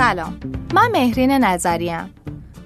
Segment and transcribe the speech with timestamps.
[0.00, 0.40] سلام.
[0.74, 2.14] من مهرین نظریم.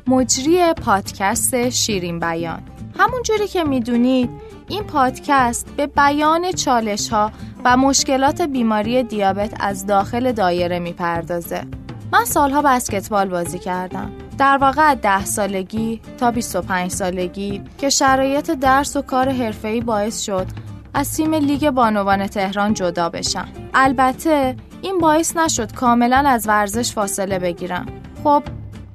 [0.07, 2.63] مجری پادکست شیرین بیان.
[2.99, 4.31] همون جوری که می‌دونید
[4.69, 7.31] این پادکست به بیان چالش ها
[7.65, 11.65] و مشکلات بیماری دیابت از داخل دایره می‌پردازه.
[12.13, 14.13] من سالها بسکتبال بازی کردم.
[14.39, 20.47] در واقع ده سالگی تا 25 سالگی که شرایط درس و کار حرفه‌ای باعث شد
[20.95, 23.49] از تیم لیگ بانوان تهران جدا بشم.
[23.75, 27.87] البته این باعث نشد کاملا از ورزش فاصله بگیرم.
[28.25, 28.43] خب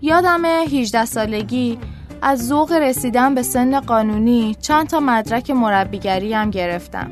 [0.02, 1.80] یادم 18 سالگی
[2.22, 7.12] از ذوق رسیدن به سن قانونی چند تا مدرک مربیگری هم گرفتم.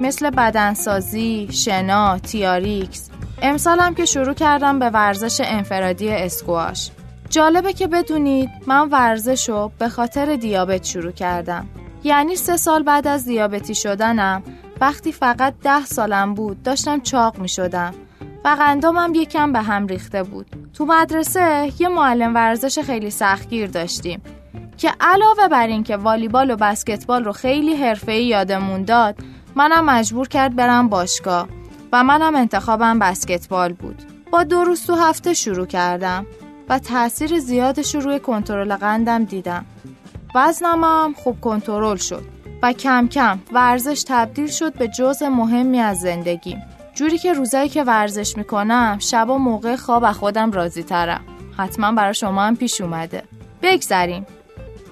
[0.00, 3.10] مثل بدنسازی، شنا، تیاریکس.
[3.42, 6.90] امسالم که شروع کردم به ورزش انفرادی اسکواش.
[7.30, 11.66] جالبه که بدونید من ورزش رو به خاطر دیابت شروع کردم.
[12.04, 14.42] یعنی سه سال بعد از دیابتی شدنم
[14.80, 17.94] وقتی فقط ده سالم بود داشتم چاق می شدم
[18.44, 20.46] و قندامم یکم به هم ریخته بود.
[20.74, 24.22] تو مدرسه یه معلم ورزش خیلی سختگیر داشتیم
[24.78, 29.16] که علاوه بر اینکه والیبال و بسکتبال رو خیلی حرفه‌ای یادمون داد
[29.54, 31.48] منم مجبور کرد برم باشگاه
[31.92, 34.02] و منم انتخابم بسکتبال بود.
[34.30, 36.26] با دو روز تو هفته شروع کردم
[36.68, 39.64] و تاثیر زیادش رو روی کنترل قندم دیدم.
[40.34, 42.35] وزنمم خوب کنترل شد.
[42.62, 46.62] و کم کم ورزش تبدیل شد به جزء مهمی از زندگیم
[46.94, 51.20] جوری که روزایی که ورزش می‌کنم شبا موقع خواب از خودم راضی ترم
[51.56, 53.22] حتما برای شما هم پیش اومده.
[53.62, 54.26] بگذریم.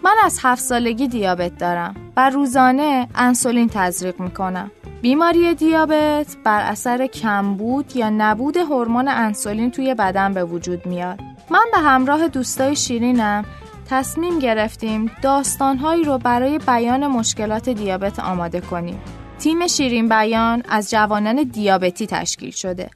[0.05, 4.71] من از هفت سالگی دیابت دارم و روزانه انسولین تزریق می‌کنم.
[5.03, 11.21] بیماری دیابت بر اثر کمبود یا نبود هورمون انسولین توی بدن به وجود میاد.
[11.51, 13.45] من به همراه دوستای شیرینم
[13.91, 19.01] تصمیم گرفتیم داستانهایی رو برای بیان مشکلات دیابت آماده کنیم
[19.39, 22.91] تیم شیرین بیان از جوانان دیابتی تشکیل شده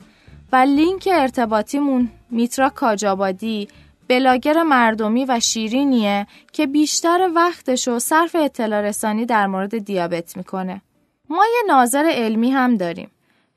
[0.53, 3.69] و لینک ارتباطیمون میترا کاجابادی
[4.09, 10.83] بلاگر مردمی و شیرینیه که بیشتر وقتش رو صرف اطلاع رسانی در مورد دیابت می‌کنه.
[11.31, 13.11] ما یه ناظر علمی هم داریم.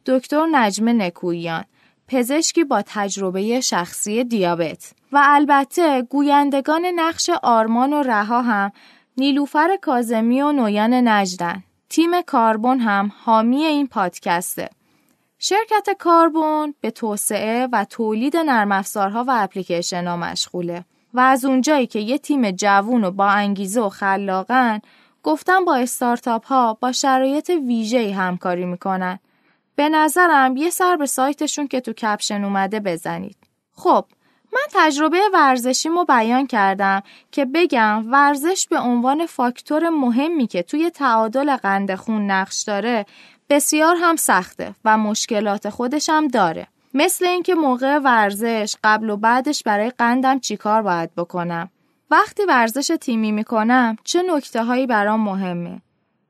[0.06, 1.64] دکتر نجم نکویان
[2.08, 8.72] پزشکی با تجربه شخصی دیابت و البته گویندگان نقش آرمان و رها هم
[9.18, 11.64] نیلوفر کازمی و نویان نجدن.
[11.90, 14.70] تیم کاربون هم حامی این پادکسته.
[15.40, 21.88] شرکت کاربون به توسعه و تولید نرم افزارها و اپلیکیشن ها مشغوله و از اونجایی
[21.88, 24.82] که یه تیم جوون و با انگیزه و خلاقن
[25.24, 29.20] گفتن با استارتاپ ها با شرایط ویژه‌ای همکاری می‌کنن.
[29.76, 33.38] به نظرم یه سر به سایتشون که تو کپشن اومده بزنید.
[33.76, 34.06] خب
[34.54, 41.56] من تجربه ورزشیمو بیان کردم که بگم ورزش به عنوان فاکتور مهمی که توی تعادل
[41.56, 43.06] قند خون نقش داره
[43.50, 46.68] بسیار هم سخته و مشکلات خودش هم داره.
[46.94, 51.70] مثل اینکه موقع ورزش قبل و بعدش برای قندم چیکار باید بکنم؟
[52.12, 55.82] وقتی ورزش تیمی می‌کنم چه نکته هایی برام مهمه؟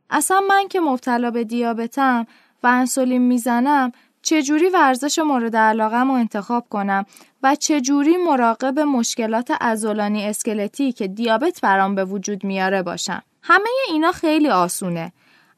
[0.10, 2.28] اصلا من که مبتلا به دیابتم
[2.64, 7.06] و انسولین می‌زنم چجوری ورزش مورد علاقم رو انتخاب کنم
[7.44, 14.12] و چجوری مراقب مشکلات ازولانی اسکلتی که دیابت برام به وجود میاره باشم؟ همه اینا
[14.12, 15.12] خیلی آسونه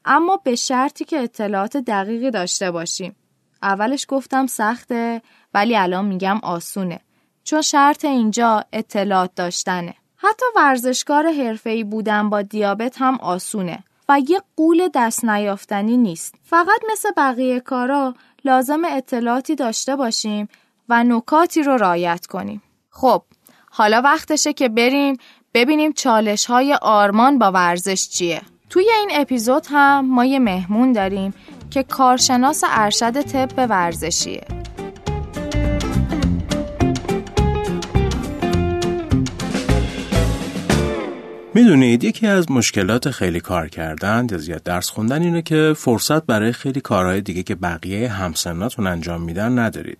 [0.04, 3.16] اما به شرطی که اطلاعات دقیقی داشته باشیم.
[3.62, 5.22] اولش گفتم سخته
[5.54, 7.00] ولی الان میگم آسونه
[7.44, 9.94] چون شرط اینجا اطلاعات داشتنه.
[10.16, 16.34] حتی ورزشکار حرفه‌ای بودن با دیابت هم آسونه و یه قول دست نیافتنی نیست.
[16.44, 20.48] فقط مثل بقیه کارا لازم اطلاعاتی داشته باشیم
[20.88, 22.62] و نکاتی رو رایت کنیم.
[22.90, 23.22] خب
[23.70, 25.16] حالا وقتشه که بریم
[25.54, 28.42] ببینیم چالش های آرمان با ورزش چیه.
[28.70, 31.34] توی این اپیزود هم ما یه مهمون داریم
[31.70, 34.63] که کارشناس ارشد طب ورزشیه.
[41.56, 46.52] می‌دونید یکی از مشکلات خیلی کار کردن یا زیاد درس خوندن اینه که فرصت برای
[46.52, 49.98] خیلی کارهای دیگه که بقیه همسناتون انجام میدن ندارید.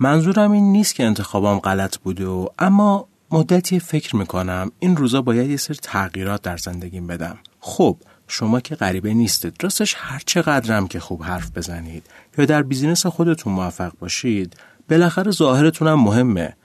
[0.00, 5.50] منظورم این نیست که انتخابم غلط بوده و اما مدتی فکر می‌کنم این روزا باید
[5.50, 7.38] یه سری تغییرات در زندگیم بدم.
[7.60, 7.96] خب
[8.28, 12.02] شما که غریبه نیستید راستش هر چقدرم که خوب حرف بزنید
[12.38, 14.56] یا در business خودتون موفق باشید
[14.90, 16.56] بالاخره ظاهرتون هم مهمه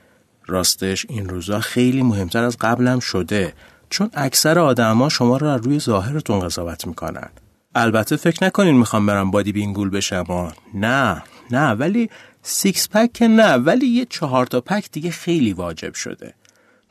[0.48, 3.54] راستش این روزا خیلی مهمتر از قبلم شده
[3.92, 7.30] چون اکثر آدما شما رو روی ظاهرتون قضاوت می‌کنن.
[7.76, 12.10] البته فکر نکنین می‌خوام برم body building بشم نه نه ولی
[12.42, 16.34] six pack که نه ولی یه چهار تا pack دیگه خیلی واجب شده.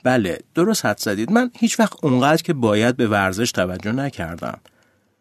[0.04, 1.32] بله درست حد زدید.
[1.32, 4.58] من هیچ وقت اونقدر که باید به ورزش توجه نکردم.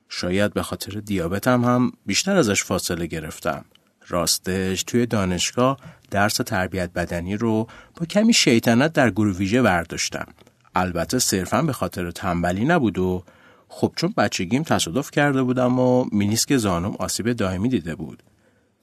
[0.10, 3.66] شاید به خاطر دیابتم هم بیشتر ازش فاصله گرفتم.
[4.08, 5.78] راستش توی دانشگاه
[6.12, 10.28] درس تربیت بدنی رو با کمی شیطنت در گروه ویژه برداشتم.
[10.76, 13.24] البته صرفا به خاطر تنبلی نبود و
[13.70, 18.24] خب چون بچگیم تصادف کرده بودم و مینیسک زانوم آسیب دائمی دیده بود.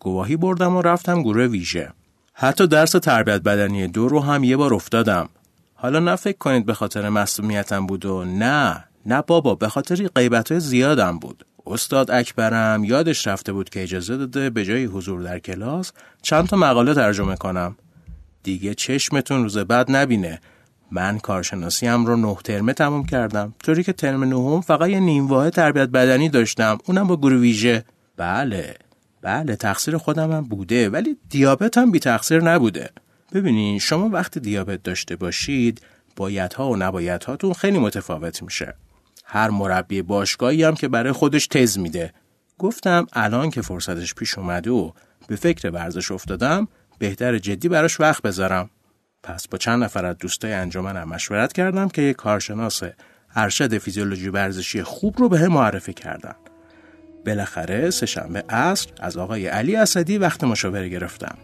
[0.01, 1.93] گواهی بردم و رفتم گروه ویژه.
[2.33, 5.29] حتی درس تربیت بدنی دو رو هم یه بار افتادم.
[5.75, 10.59] حالا نه فکر کنید به خاطر مسئولیتم بود و نه نه بابا به خاطر غیبت
[10.59, 11.47] زیادم بود.
[11.67, 15.93] استاد اکبرم یادش رفته بود که اجازه داده به جای حضور در کلاس
[16.23, 17.77] چند تا مقاله ترجمه کنم.
[18.43, 20.41] دیگه چشمتون روز بعد نبینه.
[20.91, 23.55] من کارشناسیم رو نه ترمه تموم کردم.
[23.65, 26.79] طوری که ترم نهم فقط یه نیم واحد تربیت بدنی داشتم.
[26.87, 27.85] اونم با گروه ویژه.
[28.17, 28.75] بله.
[29.23, 30.91] بله تقصیر خودم هم بوده.
[30.91, 32.91] ولی دیابت هم بی تقصیر نبوده.
[33.33, 35.81] ببینین شما وقتی دیابت داشته باشید
[36.17, 38.75] بایدها و نبایدهاتون خیلی متفاوت میشه.
[39.25, 42.13] هر مربی باشگاهی هم که برای خودش تز میده.
[42.59, 44.91] گفتم الان که فرصتش پیش اومده و
[45.29, 46.69] به فکر ورزش افتادم
[46.99, 48.71] بهتر جدی براش وقت بذارم.
[49.27, 52.83] پس با چند نفر از دوستای انجمنم مشورت کردم که یک کارشناس
[53.35, 56.35] ارشد فیزیولوژی ورزشی خوب رو به معرفی کردن.
[57.27, 61.39] بالاخره سهشنبه عصر از آقای علی اسدی وقت مشاوره گرفتم.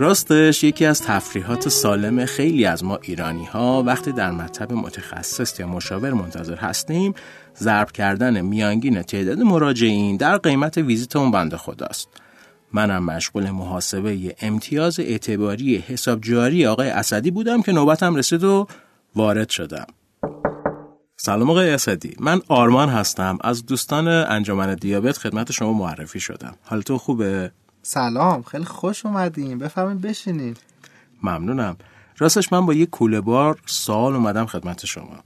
[0.00, 5.66] راستش یکی از تفریحات سالم خیلی از ما ایرانی ها وقتی در مطب متخصص یا
[5.66, 7.14] مشاور منتظر هستیم
[7.58, 12.08] ضرب کردن میانگین تعداد مراجعین در قیمت ویزیت اون بنده خداست.
[12.72, 18.66] منم مشغول محاسبه امتیاز اعتباری حساب جاری آقای اسدی بودم که نوبتم رسید و
[19.16, 19.86] وارد شدم.
[21.16, 23.38] سلام آقای اسدی من آرمان هستم.
[23.40, 26.54] از دوستان انجمن دیابت خدمت شما معرفی شدم.
[26.62, 27.50] حالتون خوبه؟
[27.82, 29.58] سلام خیلی خوش اومدین.
[29.58, 30.56] بفرمایید بشینید
[31.22, 31.76] ممنونم.
[32.18, 35.16] راستش من با یه کوله بار سوال اومدم خدمت شما.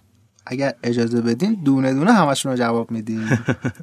[0.47, 3.39] اگر اجازه بدین دونه دونه همشون رو جواب میدین.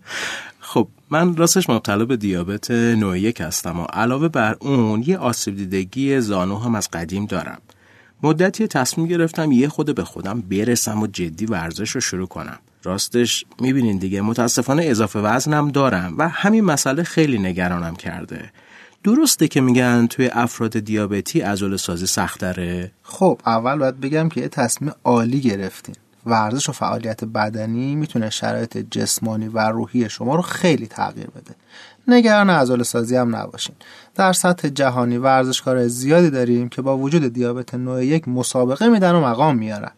[0.60, 5.56] خب من راستش مبتلا به دیابت نوع یک هستم و علاوه بر اون یه آسیب
[5.56, 7.62] دیدگی زانو هم از قدیم دارم.
[8.24, 12.60] مدتی تصمیم گرفتم یه خود به خودم برسم و جدی ورزش رو شروع کنم.
[12.84, 18.52] راستش می‌بینین دیگه متاسفانه اضافه وزنم دارم و همین مسئله خیلی نگرانم کرده.
[19.04, 24.48] درسته که میگن توی افراد دیابتی عضل سازی سختره؟ خب اول باید بگم که یه
[24.48, 25.96] تصمیم عالی گرفتین
[26.26, 31.56] ورزش و فعالیت بدنی می‌تونه شرایط جسمانی و روحی شما رو خیلی تغییر بده.
[32.08, 33.76] نگران عضل سازی هم نباشین.
[34.16, 39.22] در سطح جهانی ورزشکار زیادی داریم که با وجود دیابت نوع یک مسابقه میدن و
[39.22, 39.92] مقام میارن.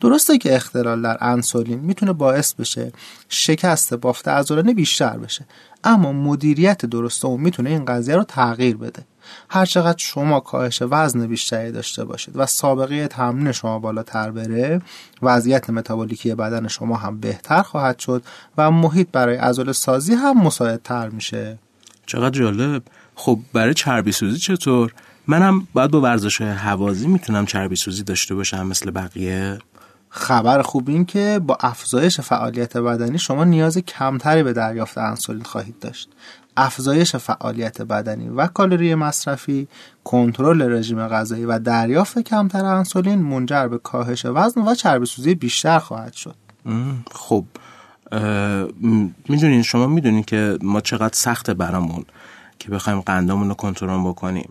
[0.00, 2.92] درسته که اختلال در انسولین می‌تونه باعث بشه
[3.28, 5.44] شکست بافت عضلانی بیشتر بشه
[5.84, 9.04] اما مدیریت درسته اون می‌تونه این قضیه رو تغییر بده.
[9.50, 14.82] هرچقدر شما کاهش وزن بیشتری داشته باشید و سابقه تمرین شما بالاتر بره
[15.22, 18.22] وضعیت متابولیکی بدن شما هم بهتر خواهد شد
[18.58, 21.58] و محیط برای عضل سازی هم مساعدتر میشه.
[22.06, 22.82] چقدر جالب.
[23.14, 24.92] خب برای چربی سوزی چطور؟
[25.26, 29.58] منم باید با ورزش هوازی می‌تونم چربی سوزی داشته باشم مثل بقیه؟
[30.08, 35.78] خبر خوب این که با افزایش فعالیت بدنی شما نیاز کمتری به دریافت انسولین خواهید
[35.78, 36.08] داشت.
[36.56, 39.68] افزایش فعالیت بدنی و کالری مصرفی
[40.04, 45.78] کنترل رژیم غذایی و دریافت کمتر انسولین منجر به کاهش وزن و چربی سوزی بیشتر
[45.78, 46.34] خواهد شد.
[47.12, 47.44] خب
[49.28, 52.04] می‌دونین شما می‌دونین که ما چقدر سخته برامون
[52.58, 54.50] که بخوایم قندامون رو کنترل بکنیم.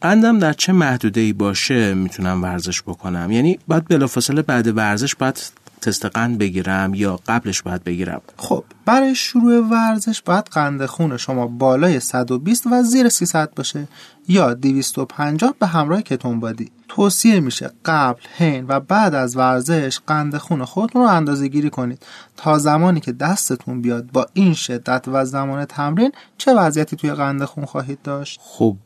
[0.00, 5.50] قندم در چه محدوده ای باشه می‌تونم ورزش بکنم؟ یعنی باید بلافاصله بعد ورزش باید
[5.86, 11.46] تست قند بگیرم یا قبلش باید بگیرم؟ خب برای شروع ورزش باید قند خون شما
[11.46, 13.88] بالای 120 و زیر 300 باشه
[14.28, 16.70] یا 250 به همراه کتون بادی.
[16.88, 22.02] توصیه میشه قبل، حین و بعد از ورزش قند خون خودتون رو اندازه گیری کنید
[22.36, 24.12] تا زمانی که دستتون بیاد.
[24.12, 28.76] با این شدت و زمان تمرین چه وضعیتی توی قند خون خواهید داشت؟ خب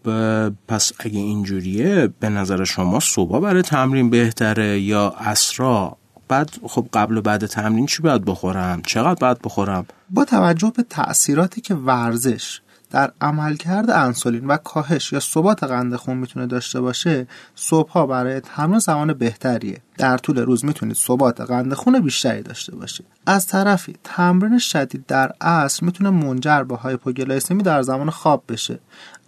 [0.69, 6.00] پس اگه اینجوریه به نظر شما صبح برای تمرین بهتره یا اسرا
[6.31, 10.83] بعد خب قبل و بعد تمرین چی باید بخورم؟ چقدر باید بخورم؟ با توجه به
[10.83, 12.61] تاثیراتی که ورزش
[12.91, 18.79] در عملکرد انسولین و کاهش یا ثبات قند خون می‌تونه داشته باشه صبحها برای تمرین
[18.79, 19.81] زمان بهتریه.
[19.99, 23.07] در طول روز می‌تونید ثبات قند خون بیشتری داشته باشید.
[23.27, 28.79] از طرفی تمرین شدید در عصر می‌تونه منجر به هایپوگلایسمی در زمان خواب بشه.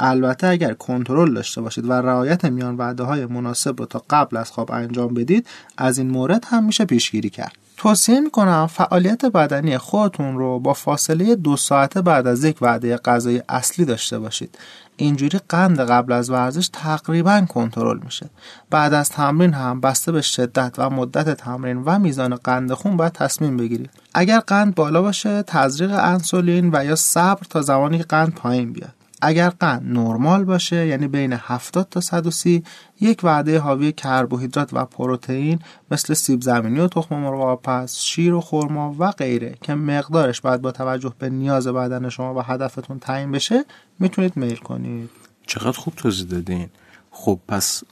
[0.01, 4.51] البته اگر کنترل داشته باشید و رعایت میان وعده های مناسب رو تا قبل از
[4.51, 7.62] خواب انجام بدید از این مورد هم میشه پیشگیری کرد.
[7.83, 13.43] توصیه می‌کنم فعالیت بدنی خودتون رو با فاصله دو ساعته بعد از یک وعده غذای
[13.49, 14.59] اصلی داشته باشید.
[14.97, 18.31] اینجوری قند قبل از ورزش تقریبا کنترل میشه.
[18.71, 23.13] بعد از تمرین هم بسته به شدت و مدت تمرین و میزان قند خون باید
[23.13, 23.91] تصمیم بگیرید.
[24.15, 28.95] اگر قند بالا باشه تزریق انسولین و یا صبر تا زمانی که قند پایین بیاد.
[29.25, 32.63] اگر قند نرمال باشه یعنی بین 70 تا 130
[33.01, 35.59] یک وعده حاوی کربوهیدرات و پروتئین
[35.91, 40.61] مثل سیب زمینی و تخم مرغ آبپز، شیر و خرما و غیره که مقدارش باید
[40.61, 43.65] با توجه به نیاز بدن شما و هدفتون تعیین بشه
[43.99, 45.11] می‌تونید میل کنید.
[45.47, 46.69] چقدر خوب توضیح دادین.
[47.11, 47.85] خب پس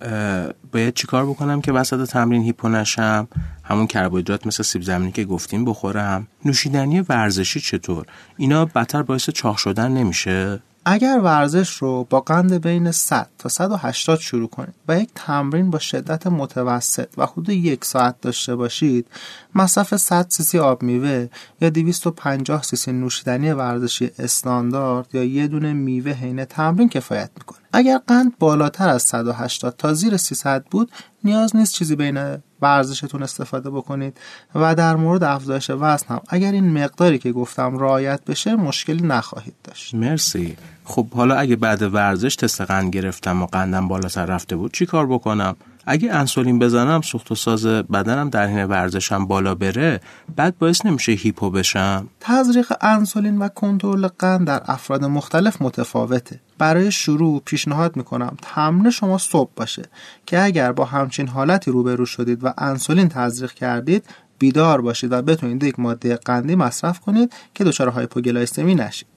[0.72, 3.28] باید چیکار بکنم که وسط تمرین هیپو نشم؟
[3.64, 6.26] همون کربوهیدرات مثل سیب زمینی که گفتیم بخورم.
[6.44, 8.06] نوشیدنی ورزشی چطور؟
[8.36, 14.18] اینا بدتر باعث چاق شدن نمیشه؟ اگر ورزش رو با قند بین 100 تا 180
[14.20, 19.06] شروع کنید و یک تمرین با شدت متوسط و حدود یک ساعت داشته باشید
[19.54, 21.28] مصرف 100 سیسی آب میوه
[21.60, 27.58] یا 250 سیسی نوشیدنی ورزشی استاندارد یا یه دونه میوه حین تمرین کفایت می‌کنه.
[27.72, 30.92] اگر قند بالاتر از 180 تا زیر 300 بود
[31.24, 34.16] نیاز نیست چیزی بین ورزشتون استفاده بکنید.
[34.54, 39.54] و در مورد افزایش وزن هم اگر این مقداری که گفتم رعایت بشه مشکلی نخواهید
[39.64, 39.94] داشت.
[39.94, 40.56] مرسی.
[40.84, 45.06] خب حالا اگه بعد ورزش تست قند گرفتم و قندم بالاتر رفته بود چی کار
[45.06, 45.56] بکنم؟
[45.86, 50.00] اگه انسولین بزنم سوخت و ساز بدنم در حین ورزشم بالا بره
[50.36, 52.08] بعد باعث نمیشه hypo بشم.
[52.20, 56.40] تزریق انسولین و کنترل قند در افراد مختلف متفاوته.
[56.58, 59.82] برای شروع پیشنهاد می‌کنم تمرین شما صبح باشه
[60.26, 64.04] که اگر با همچین حالتی روبرو شدید و انسولین تزریق کردید
[64.38, 69.09] بیدار باشید و بتونید یک ماده قندی مصرف کنید که دچار هایپوگلایسمی نشید.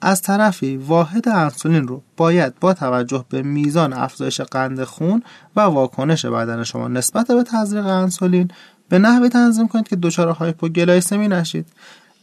[0.00, 5.22] از طرفی واحد انسولین رو باید با توجه به میزان افزایش قند خون
[5.56, 8.50] و واکنش بدن شما نسبت به تزریق انسولین
[8.88, 11.66] به نحوی تنظیم کنید که دچار هایپوگلایسمی نشید.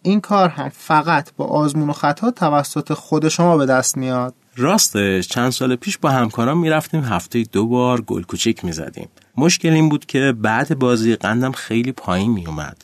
[0.01, 4.34] این کار هم فقط با آزمون و خطا توسط خود شما به دست میاد.
[4.55, 9.07] راستش چند سال پیش با همکاران می‌رفتیم هفته دو بار گل کوچیک می‌زدیم.
[9.38, 12.77] مشکل این بود که بعد بازی قندم خیلی پایین میومد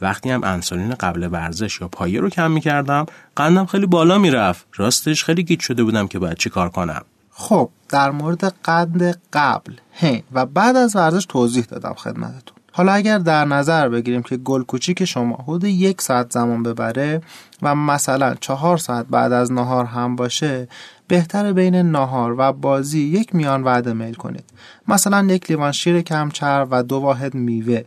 [0.00, 4.66] وقتی هم انسولین قبل ورزش یا پایه رو کم می‌کردم قندم خیلی بالا می‌رفت.
[4.74, 7.02] راستش خیلی گیت شده بودم که باید چی کار کنم.
[7.30, 12.56] خب در مورد قند قبل هین و بعد از ورزش توضیح دادم خدمتتون.
[12.72, 17.22] حالا اگر در نظر بگیریم که گل کوچیک شما حدود یک ساعت زمان ببره
[17.62, 20.68] و مثلا چهار ساعت بعد از نهار هم باشه
[21.08, 24.44] بهتر بین نهار و بازی یک میان وعده میل کنید.
[24.88, 27.84] مثلا یک لیوان شیر کمچر و دو واحد میوه.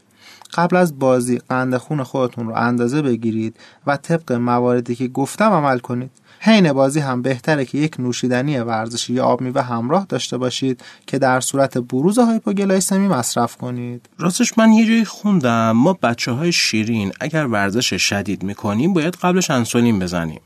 [0.54, 3.56] قبل از بازی قند خون خودتون رو اندازه بگیرید
[3.88, 6.12] و طبق مواردی که گفتم عمل کنید.
[6.40, 11.20] حین بازی هم بهتره که یک نوشیدنی ورزشی یا آب میوه همراه داشته باشید که
[11.20, 14.10] در صورت بروز هایپوگلایسمی مصرف کنید.
[14.20, 15.72] راستش من یه جایی خوندم.
[15.72, 20.42] ما بچه های شیرین اگر ورزش شدید می‌کنیم باید قبلش انسولین بزنیم.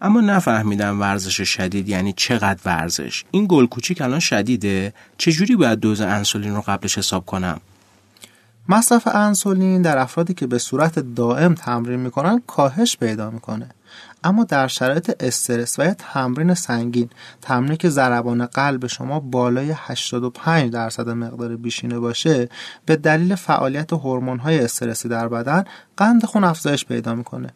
[0.00, 3.24] اما نفهمیدم ورزش شدید یعنی چقدر ورزش.
[3.30, 4.92] این گل کوچیک الان شدیده.
[5.18, 7.60] چجوری باید دوز انسولین رو قبلش حساب کنم؟
[8.68, 13.68] مصرف انسولین در افرادی که به صورت دائم تمرین می‌کنن کاهش پیدا می‌کنه.
[14.24, 17.10] اما در شرایط استرس و یا تمرین سنگین
[17.42, 22.48] تمرینی که ضربان قلب شما بالای 85 درصد مقدار بیشینه باشه
[22.86, 25.64] به دلیل فعالیت های استرسی در بدن
[25.96, 27.50] قند خون افزایش پیدا می‌کنه.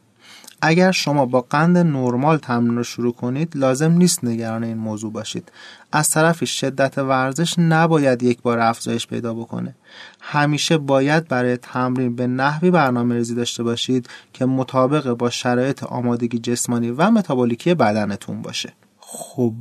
[0.63, 5.53] اگر شما با قند نرمال تمرین رو شروع کنید لازم نیست نگران این موضوع باشید.
[5.93, 9.75] از طرفی شدت ورزش نباید یک بار افزایش پیدا بکنه.
[10.21, 16.39] همیشه باید برای تمرین به نحوی برنامه ریزی داشته باشید که مطابق با شرایط آمادگی
[16.39, 18.73] جسمانی و متابولیکی بدنتون باشه.
[19.01, 19.55] خب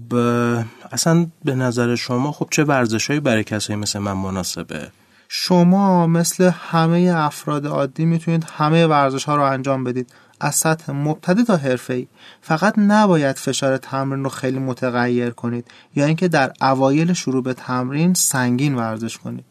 [0.91, 4.91] اصلا به نظر شما خب چه ورزشهایی برای کسایی مثل من مناسبه؟
[5.29, 10.11] شما مثل همه افراد عادی می‌تونید همه ورزش ها رو انجام بدید.
[10.39, 12.07] از سطح مبتدی تا ای
[12.41, 18.13] فقط نباید فشار تمرین رو خیلی متغیر کنید یا اینکه در اوایل شروع به تمرین
[18.13, 19.45] سنگین ورزش کنید.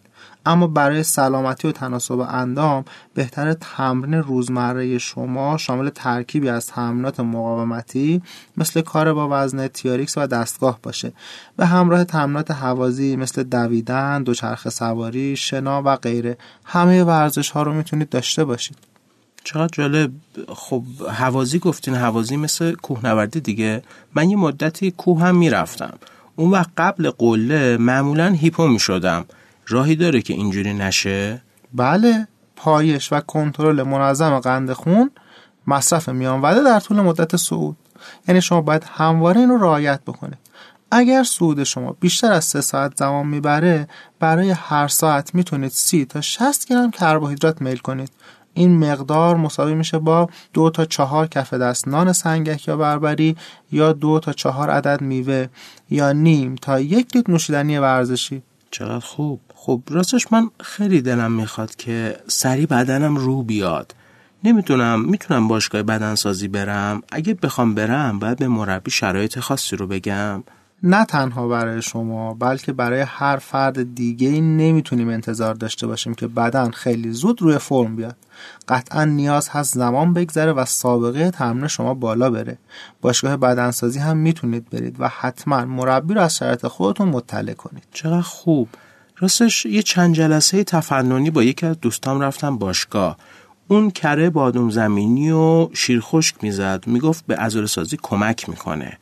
[0.46, 8.22] اما برای سلامتی و تناسب اندام بهتر تمرین روزمره شما شامل ترکیبی از تمرینات مقاومتی
[8.56, 11.12] مثل کار با وزن تیاریکس و دستگاه باشه.
[11.56, 17.72] به همراه تمرینات هوازی مثل دویدن، دوچرخه سواری، شنا و غیره همه ورزش ها رو
[17.72, 18.76] می‌تونید داشته باشید.
[19.44, 20.10] چقدر جالب.
[20.48, 23.82] خب هوازی گفتین هوازی مثل کوهنوردی دیگه.
[24.14, 25.98] من یه مدتی کوه هم می‌رفتم.
[26.36, 29.24] اون وقت قبل قله معمولا هیپو می شدم
[29.66, 31.42] راهی داره که اینجوری نشه؟
[31.74, 35.10] بله پایش و کنترل منظم قند خون
[35.66, 37.76] مصرف میانوده در طول مدت صعود.
[38.28, 40.38] یعنی شما باید همواره این رو رعایت بکنید
[40.90, 43.88] اگر صعود شما بیشتر از سه ساعت زمان می‌بره
[44.20, 48.10] برای هر ساعت می‌تونید سی تا 60 گرم کربوهیدرات میل کنید.
[48.58, 51.88] این مقدار مساوی میشه با دو تا چهار کف دست.
[51.88, 53.36] نان سنگک یا بربری
[53.72, 55.46] یا دو تا چهار عدد میوه
[55.90, 58.42] یا نیم تا یک لیتر نوشیدنی ورزشی.
[58.70, 59.40] چقدر خوب.
[59.54, 63.94] خب راستش من خیلی دلم می‌خواد که سری بدنم رو بیاد.
[64.44, 70.42] نمی‌تونم می‌تونم باشگاه بدنسازی برم؟ اگه بخوام برم باید به مربی شرایط خاصی رو بگم.
[70.82, 76.26] نه تنها برای شما بلکه برای هر فرد دیگه ای نمی‌تونیم انتظار داشته باشیم که
[76.26, 78.16] بدن خیلی زود روی فرم بیاد.
[78.68, 82.58] قطعا نیاز هست زمان بگذره و سابقه تمرین شما بالا بره.
[83.00, 87.84] باشگاه بدنسازی هم می‌تونید برید و حتما مربی رو از شرایط خودتون مطلع کنید.
[87.92, 88.68] چقدر خوب.
[89.16, 93.16] راستش یه چند جلسه تفننی با یکی از دوستام رفتم باشگاه.
[93.68, 96.84] اون کره بادوم زمینی و شیر خشک می‌زد.
[96.86, 98.98] می‌گفت به عضله سازی کمک می‌کنه.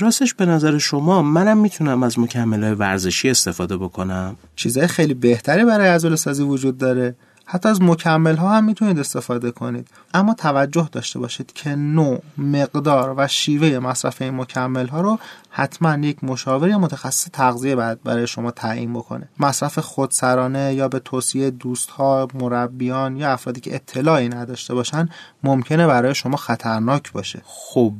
[0.00, 5.88] راستش به نظر شما منم می‌تونم از مکمل ورزشی استفاده بکنم؟ چیزهای خیلی بهتری برای
[5.88, 7.16] عضله سازی وجود داره.
[7.48, 9.88] حتی از مکمل ها هم می‌تونید استفاده کنید.
[10.14, 15.18] اما توجه داشته باشید که نوع مقدار و شیوه مصرف این مکمل ها رو
[15.50, 19.28] حتما یک مشاور یا متخصص تغذیه باید برای شما تعیین بکنه.
[19.40, 25.08] مصرف خودسرانه یا به توصیه دوست ها مربیان یا افرادی که اطلاعی نداشته باشن
[25.42, 27.42] ممکنه برای شما خطرناک باشه.
[27.44, 27.94] خب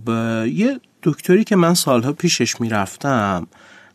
[0.47, 3.47] یه دکتری که من سالها پیشش می‌رفتم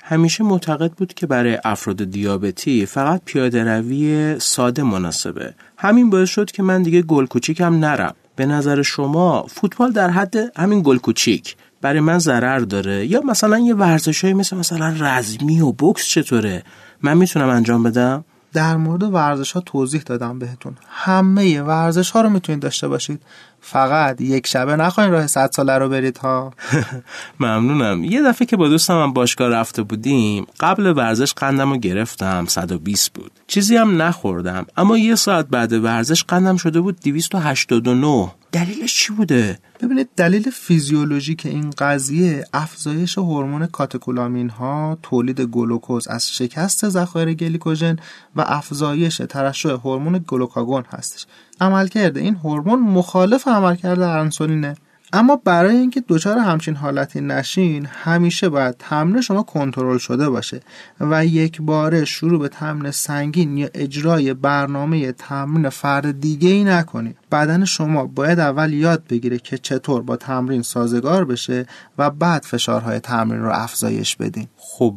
[0.03, 5.53] همیشه معتقد بود که برای افراد دیابتی فقط پیاده روی ساده مناسبه.
[5.77, 8.13] همین باعث شد که من دیگه گل کوچیکم نرم.
[8.35, 13.59] به نظر شما فوتبال در حد همین گل کوچیک برای من ضرر داره؟ یا مثلا
[13.59, 16.63] یه ورزشهایی مثل مثلا رزمی و بوکس چطوره؟
[17.01, 20.77] من می‌تونم انجام بدم؟ در مورد ورزش ها توضیح دادم بهتون.
[20.87, 23.21] همه ورزش ها رو می‌تونید داشته باشید.
[23.61, 26.53] فقط یک شبه نخواین راه صد ساله رو برید ها؟
[27.39, 28.03] ممنونم.
[28.03, 33.13] یه دفعه که با دوستم هم باشگاه رفته بودیم قبل ورزش قندم رو گرفتم 120
[33.13, 33.31] بود.
[33.47, 39.59] چیزی هم نخوردم اما یه ساعت بعد ورزش قندم شده بود 289 دلیلش چی بوده؟
[39.81, 47.95] ببینید دلیل فیزیولوژیک این قضیه افزایش هورمون کاتکولامین ها تولید گلوکوز از شکست ذخایر گلیکوژن
[48.35, 51.25] و افزایش ترشح هورمون گلوکاگون هستش.
[51.61, 54.75] عملکرد این هورمون مخالف عملکرد انسولینه.
[55.13, 60.59] اما برای اینکه دچار همچین حالتی نشین همیشه باید تمرین شما کنترل شده باشه
[60.99, 67.17] و یک باره شروع به تمرین سنگین یا اجرای برنامه تمرین فرد دیگه ای نکنید.
[67.31, 71.65] بدن شما باید اول یاد بگیره که چطور با تمرین سازگار بشه
[71.97, 74.47] و بعد فشارهای تمرین رو افزایش بدین.
[74.57, 74.95] خب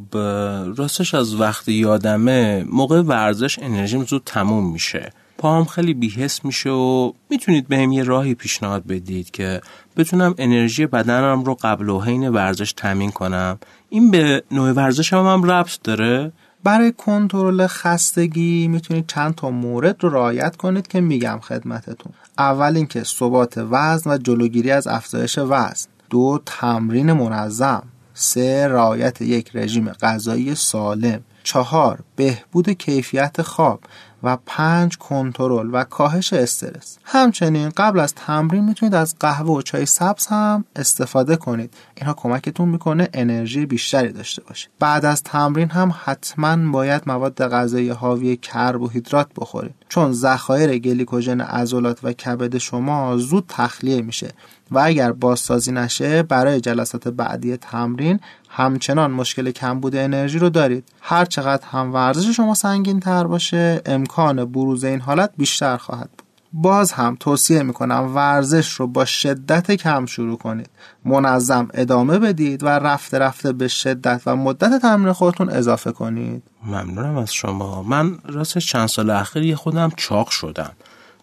[0.77, 5.12] راستش از وقتی یادمه موقع ورزش انرژیم زود تموم میشه.
[5.44, 9.61] پاهم خیلی بیهست میشه و می‌تونید بهم یه راهی پیشنهاد بدید که
[9.96, 13.59] بتونم انرژی بدنم رو قبل و حین ورزش تامین کنم.
[13.88, 16.33] این به نوع ورزش هم, هم ربط داره؟
[16.64, 22.12] برای کنترل خستگی می‌تونید چند تا مورد رو رعایت کنید که میگم خدمتتون.
[22.38, 25.90] اول اینکه ثبات وزن و جلوگیری از افزایش وزن.
[26.11, 27.83] دو تمرین منظم.
[28.14, 31.20] سه رعایت یک رژیم غذایی سالم.
[31.42, 33.80] چهار بهبود کیفیت خواب.
[34.24, 36.98] و پنج کنترل و کاهش استرس.
[37.04, 41.74] همچنین قبل از تمرین می‌تونید از قهوه و چای سبز هم استفاده کنید.
[41.94, 44.70] اینها کمکتون می‌کنه انرژی بیشتری داشته باشید.
[44.78, 49.74] بعد از تمرین هم حتما باید مواد غذایی حاوی کربوهیدرات بخورید.
[49.88, 54.30] چون ذخایر گلیکوژن عضلات و کبد شما زود تخلیه میشه.
[54.70, 58.20] و اگر بازسازی نشه برای جلسات بعدی تمرین
[58.56, 60.84] همچنان مشکل کمبود انرژی رو دارید.
[61.00, 66.26] هر چقدر هم ورزش شما سنگین تر باشه امکان بروز این حالت بیشتر خواهد بود.
[66.52, 70.70] باز هم توصیه می‌کنم ورزش رو با شدت کم شروع کنید.
[71.04, 76.42] منظم ادامه بدید و رفته رفته به شدت و مدت تمرین خودتون اضافه کنید.
[76.66, 77.82] ممنونم از شما.
[77.82, 80.72] من راستش چند سال اخیر خودم چاق شدم.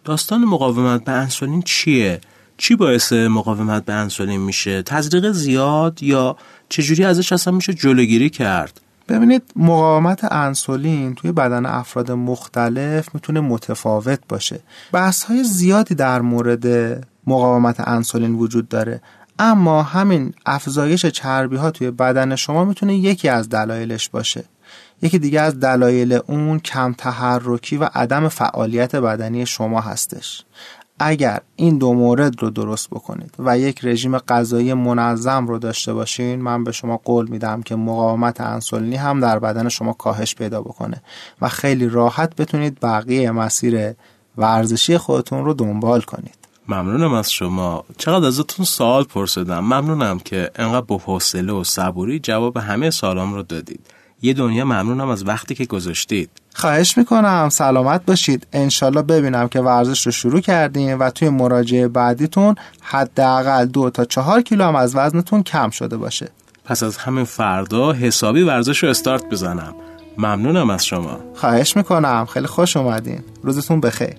[0.03, 2.21] داستان مقاومت به انسولین چیه؟
[2.57, 6.37] چی باعث مقاومت به انسولین میشه؟ تزریق زیاد یا
[6.69, 14.19] چجوری ازش اصلا میشه جلوگیری کرد؟ ببینید مقاومت انسولین توی بدن افراد مختلف می‌تونه متفاوت
[14.29, 14.59] باشه.
[14.91, 16.67] بحث های زیادی در مورد
[17.27, 19.01] مقاومت انسولین وجود داره.
[19.39, 24.43] اما همین افزایش چربی ها توی بدن شما می‌تونه یکی از دلایلش باشه.
[25.01, 30.43] یکی دیگه از دلایل اون کم تحرکی و عدم فعالیت بدنی شما هستش.
[31.03, 36.41] اگر این دو مورد رو درست بکنید و یک رژیم غذایی منظم رو داشته باشین
[36.41, 41.01] من به شما قول میدم که مقاومت انسولینی هم در بدن شما کاهش پیدا بکنه
[41.41, 43.93] و خیلی راحت بتونید بقیه مسیر
[44.37, 46.35] ورزشی خودتون رو دنبال کنید.
[46.67, 47.83] ممنونم از شما.
[47.97, 49.59] چقدر ازتون سوال پرسیدم.
[49.59, 53.79] ممنونم که انقدر با حوصله و صبوری جواب همه سالام رو دادید.
[54.21, 56.29] یه دنیا ممنونم از وقتی که گذاشتید.
[56.53, 57.49] خواهش می‌کنم.
[57.51, 58.47] سلامت باشید.
[58.53, 64.41] انشالله ببینم که ورزش رو شروع کردیم و توی مراجعه بعدیتون حداقل دو تا چهار
[64.41, 66.29] کیلو هم از وزنتون کم شده باشه.
[66.65, 69.73] پس از همین فردا حسابی ورزش رو استارت بزنم.
[70.17, 71.19] ممنونم از شما.
[71.35, 72.25] خواهش می‌کنم.
[72.25, 73.23] خیلی خوش اومدین.
[73.43, 74.15] روزتون بخیر.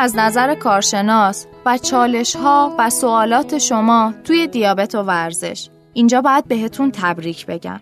[0.00, 5.68] از نظر کارشناس و چالش ها و سوالات شما توی دیابت و ورزش.
[5.92, 7.80] اینجا باید بهتون تبریک بگم.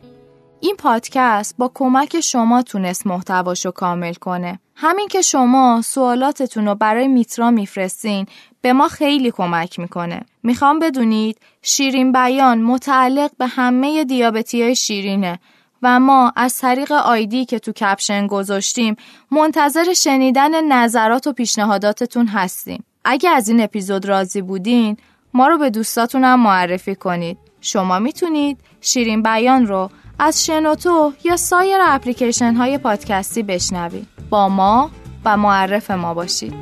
[0.61, 4.61] این پادکست با کمک شما تونست محتواشو کامل کنه.
[4.75, 8.27] همین که شما سوالاتتون رو برای میترا میفرستین
[8.61, 10.21] به ما خیلی کمک می‌کنه.
[10.43, 15.39] می‌خوام بدونید شیرین بیان متعلق به همه دیابتی های شیرینه.
[15.87, 18.97] و ما از طریق آیدی که تو کپشن گذاشتیم
[19.31, 22.85] منتظر شنیدن نظرات و پیشنهاداتتون هستیم.
[23.05, 24.97] اگه از این اپیزود راضی بودین
[25.35, 27.39] ما رو به دوستاتونم معرفی کنید.
[27.61, 34.09] شما می‌تونید شیرین بیان رو از شنوتو یا سایر اپلیکیشن های پادکستی بشنوید.
[34.31, 34.91] با ما
[35.25, 36.55] و معرف ما باشید.